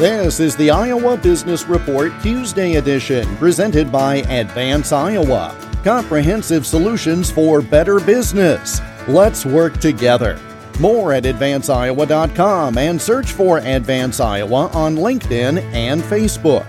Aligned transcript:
This 0.00 0.40
is 0.40 0.56
the 0.56 0.70
Iowa 0.70 1.18
Business 1.18 1.66
Report 1.66 2.10
Tuesday 2.22 2.76
edition, 2.76 3.36
presented 3.36 3.92
by 3.92 4.22
Advance 4.30 4.92
Iowa. 4.92 5.54
Comprehensive 5.84 6.64
solutions 6.64 7.30
for 7.30 7.60
better 7.60 8.00
business. 8.00 8.80
Let's 9.06 9.44
work 9.44 9.78
together. 9.78 10.40
More 10.78 11.12
at 11.12 11.24
advanceiowa.com 11.24 12.78
and 12.78 12.98
search 12.98 13.32
for 13.32 13.58
Advance 13.58 14.20
Iowa 14.20 14.68
on 14.68 14.96
LinkedIn 14.96 15.62
and 15.74 16.00
Facebook. 16.00 16.64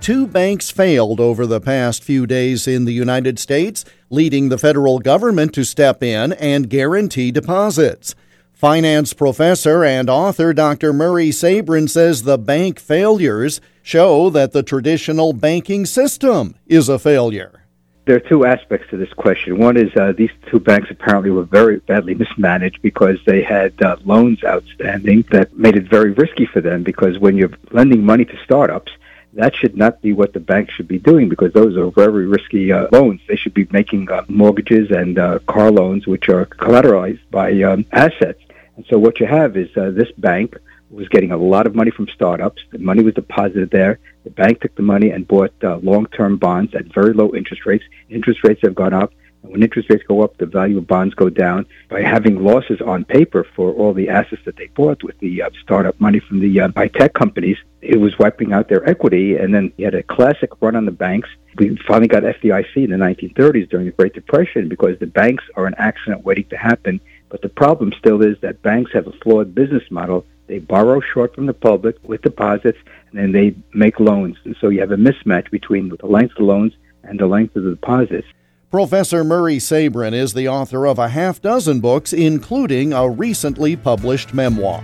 Two 0.00 0.28
banks 0.28 0.70
failed 0.70 1.18
over 1.18 1.46
the 1.46 1.60
past 1.60 2.04
few 2.04 2.28
days 2.28 2.68
in 2.68 2.84
the 2.84 2.92
United 2.92 3.40
States, 3.40 3.84
leading 4.08 4.50
the 4.50 4.58
federal 4.58 5.00
government 5.00 5.52
to 5.54 5.64
step 5.64 6.00
in 6.00 6.32
and 6.34 6.70
guarantee 6.70 7.32
deposits. 7.32 8.14
Finance 8.58 9.12
professor 9.12 9.84
and 9.84 10.10
author 10.10 10.52
Dr. 10.52 10.92
Murray 10.92 11.28
Sabrin 11.28 11.88
says 11.88 12.24
the 12.24 12.36
bank 12.36 12.80
failures 12.80 13.60
show 13.84 14.30
that 14.30 14.50
the 14.50 14.64
traditional 14.64 15.32
banking 15.32 15.86
system 15.86 16.56
is 16.66 16.88
a 16.88 16.98
failure. 16.98 17.62
There 18.06 18.16
are 18.16 18.28
two 18.28 18.44
aspects 18.44 18.90
to 18.90 18.96
this 18.96 19.12
question. 19.12 19.58
One 19.58 19.76
is 19.76 19.94
uh, 19.94 20.10
these 20.10 20.32
two 20.50 20.58
banks 20.58 20.90
apparently 20.90 21.30
were 21.30 21.44
very 21.44 21.78
badly 21.78 22.16
mismanaged 22.16 22.82
because 22.82 23.20
they 23.26 23.44
had 23.44 23.80
uh, 23.80 23.96
loans 24.04 24.42
outstanding 24.42 25.22
that 25.30 25.56
made 25.56 25.76
it 25.76 25.88
very 25.88 26.10
risky 26.10 26.44
for 26.44 26.60
them 26.60 26.82
because 26.82 27.16
when 27.20 27.36
you're 27.36 27.52
lending 27.70 28.04
money 28.04 28.24
to 28.24 28.36
startups, 28.42 28.90
that 29.34 29.54
should 29.54 29.76
not 29.76 30.02
be 30.02 30.12
what 30.12 30.32
the 30.32 30.40
bank 30.40 30.68
should 30.72 30.88
be 30.88 30.98
doing 30.98 31.28
because 31.28 31.52
those 31.52 31.76
are 31.76 31.92
very 31.92 32.26
risky 32.26 32.72
uh, 32.72 32.88
loans. 32.90 33.20
They 33.28 33.36
should 33.36 33.54
be 33.54 33.68
making 33.70 34.10
uh, 34.10 34.24
mortgages 34.26 34.90
and 34.90 35.16
uh, 35.16 35.38
car 35.46 35.70
loans, 35.70 36.08
which 36.08 36.28
are 36.28 36.46
collateralized 36.46 37.20
by 37.30 37.62
um, 37.62 37.86
assets. 37.92 38.40
And 38.78 38.86
so 38.88 38.96
what 38.96 39.18
you 39.18 39.26
have 39.26 39.56
is 39.56 39.76
uh, 39.76 39.90
this 39.90 40.12
bank 40.18 40.56
was 40.88 41.08
getting 41.08 41.32
a 41.32 41.36
lot 41.36 41.66
of 41.66 41.74
money 41.74 41.90
from 41.90 42.06
startups. 42.14 42.62
The 42.70 42.78
money 42.78 43.02
was 43.02 43.12
deposited 43.12 43.70
there. 43.72 43.98
The 44.22 44.30
bank 44.30 44.60
took 44.60 44.76
the 44.76 44.82
money 44.82 45.10
and 45.10 45.26
bought 45.26 45.52
uh, 45.64 45.78
long-term 45.78 46.36
bonds 46.36 46.76
at 46.76 46.94
very 46.94 47.12
low 47.12 47.34
interest 47.34 47.66
rates. 47.66 47.82
Interest 48.08 48.38
rates 48.44 48.60
have 48.62 48.76
gone 48.76 48.94
up. 48.94 49.12
And 49.42 49.50
when 49.50 49.64
interest 49.64 49.90
rates 49.90 50.04
go 50.06 50.22
up, 50.22 50.36
the 50.36 50.46
value 50.46 50.78
of 50.78 50.86
bonds 50.86 51.12
go 51.16 51.28
down. 51.28 51.66
By 51.88 52.02
having 52.02 52.44
losses 52.44 52.80
on 52.80 53.04
paper 53.04 53.44
for 53.56 53.72
all 53.72 53.92
the 53.92 54.10
assets 54.10 54.42
that 54.44 54.56
they 54.56 54.68
bought 54.68 55.02
with 55.02 55.18
the 55.18 55.42
uh, 55.42 55.50
startup 55.60 56.00
money 56.00 56.20
from 56.20 56.38
the 56.38 56.60
uh, 56.60 56.68
high 56.76 56.86
tech 56.86 57.14
companies, 57.14 57.56
it 57.82 57.96
was 57.96 58.16
wiping 58.20 58.52
out 58.52 58.68
their 58.68 58.88
equity. 58.88 59.34
And 59.34 59.52
then 59.52 59.72
you 59.76 59.86
had 59.86 59.96
a 59.96 60.04
classic 60.04 60.50
run 60.60 60.76
on 60.76 60.84
the 60.84 60.92
banks. 60.92 61.28
We 61.56 61.76
finally 61.88 62.06
got 62.06 62.22
FDIC 62.22 62.76
in 62.76 62.90
the 62.90 62.96
1930s 62.96 63.70
during 63.70 63.86
the 63.86 63.92
Great 63.92 64.14
Depression 64.14 64.68
because 64.68 65.00
the 65.00 65.06
banks 65.08 65.42
are 65.56 65.66
an 65.66 65.74
accident 65.78 66.24
waiting 66.24 66.48
to 66.50 66.56
happen 66.56 67.00
but 67.28 67.42
the 67.42 67.48
problem 67.48 67.92
still 67.98 68.22
is 68.22 68.36
that 68.40 68.62
banks 68.62 68.92
have 68.92 69.06
a 69.06 69.12
flawed 69.12 69.54
business 69.54 69.82
model. 69.90 70.24
They 70.46 70.58
borrow 70.58 71.00
short 71.00 71.34
from 71.34 71.46
the 71.46 71.52
public 71.52 71.96
with 72.02 72.22
deposits, 72.22 72.78
and 73.10 73.18
then 73.18 73.32
they 73.32 73.54
make 73.74 74.00
loans. 74.00 74.36
And 74.44 74.56
so 74.60 74.68
you 74.68 74.80
have 74.80 74.92
a 74.92 74.96
mismatch 74.96 75.50
between 75.50 75.90
the 75.90 76.06
length 76.06 76.36
of 76.38 76.44
loans 76.44 76.72
and 77.02 77.20
the 77.20 77.26
length 77.26 77.54
of 77.56 77.64
the 77.64 77.70
deposits. 77.70 78.26
Professor 78.70 79.24
Murray 79.24 79.56
Sabrin 79.56 80.12
is 80.12 80.34
the 80.34 80.48
author 80.48 80.86
of 80.86 80.98
a 80.98 81.08
half 81.08 81.40
dozen 81.40 81.80
books, 81.80 82.12
including 82.12 82.92
a 82.92 83.08
recently 83.08 83.76
published 83.76 84.34
memoir. 84.34 84.82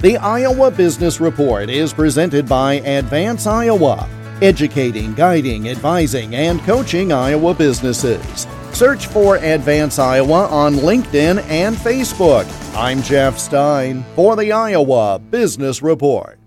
The 0.00 0.16
Iowa 0.16 0.70
Business 0.70 1.20
Report 1.20 1.68
is 1.68 1.92
presented 1.92 2.48
by 2.48 2.74
Advance 2.74 3.46
Iowa, 3.46 4.08
educating, 4.40 5.12
guiding, 5.12 5.68
advising, 5.68 6.34
and 6.34 6.60
coaching 6.60 7.12
Iowa 7.12 7.52
businesses. 7.52 8.46
Search 8.80 9.08
for 9.08 9.36
Advance 9.36 9.98
Iowa 9.98 10.46
on 10.46 10.76
LinkedIn 10.76 11.44
and 11.50 11.76
Facebook. 11.76 12.46
I'm 12.74 13.02
Jeff 13.02 13.38
Stein 13.38 14.02
for 14.16 14.36
the 14.36 14.52
Iowa 14.52 15.18
Business 15.18 15.82
Report. 15.82 16.39